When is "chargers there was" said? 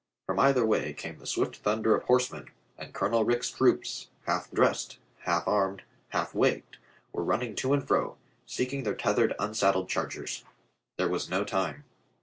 9.89-11.29